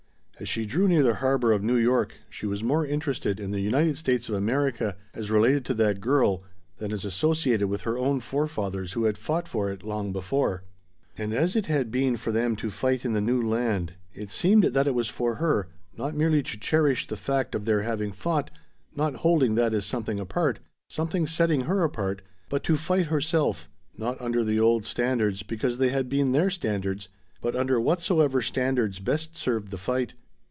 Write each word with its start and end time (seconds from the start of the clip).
As 0.39 0.49
she 0.49 0.65
drew 0.65 0.87
near 0.87 1.03
the 1.03 1.13
harbor 1.13 1.51
of 1.51 1.61
New 1.61 1.75
York 1.77 2.15
she 2.27 2.47
was 2.47 2.63
more 2.63 2.83
interested 2.83 3.39
in 3.39 3.51
the 3.51 3.59
United 3.59 3.95
States 3.95 4.27
of 4.27 4.33
America 4.33 4.95
as 5.13 5.29
related 5.29 5.63
to 5.65 5.75
that 5.75 6.01
girl 6.01 6.41
than 6.79 6.91
as 6.91 7.05
associated 7.05 7.67
with 7.69 7.81
her 7.81 7.95
own 7.95 8.21
forefathers 8.21 8.93
who 8.93 9.03
had 9.03 9.19
fought 9.19 9.47
for 9.47 9.69
it 9.71 9.83
long 9.83 10.11
before. 10.11 10.63
And 11.15 11.31
as 11.31 11.55
it 11.55 11.67
had 11.67 11.91
been 11.91 12.17
for 12.17 12.31
them 12.31 12.55
to 12.55 12.71
fight 12.71 13.05
in 13.05 13.13
the 13.13 13.21
new 13.21 13.39
land, 13.39 13.93
it 14.15 14.31
seemed 14.31 14.63
that 14.63 14.87
it 14.87 14.95
was 14.95 15.07
for 15.07 15.35
her, 15.35 15.67
not 15.95 16.15
merely 16.15 16.41
to 16.41 16.59
cherish 16.59 17.05
the 17.05 17.17
fact 17.17 17.53
of 17.53 17.65
their 17.65 17.83
having 17.83 18.11
fought, 18.11 18.49
not 18.95 19.17
holding 19.17 19.53
that 19.53 19.75
as 19.75 19.85
something 19.85 20.19
apart 20.19 20.57
something 20.87 21.27
setting 21.27 21.65
her 21.65 21.83
apart, 21.83 22.23
but 22.49 22.63
to 22.63 22.77
fight 22.77 23.05
herself; 23.13 23.69
not 23.95 24.19
under 24.19 24.43
the 24.43 24.59
old 24.59 24.85
standards 24.85 25.43
because 25.43 25.77
they 25.77 25.89
had 25.89 26.09
been 26.09 26.31
their 26.31 26.49
standards, 26.49 27.09
but 27.41 27.55
under 27.55 27.79
whatsoever 27.79 28.41
standards 28.41 28.97
best 28.97 29.37
served 29.37 29.69
the 29.69 29.77
fight. 29.77 30.15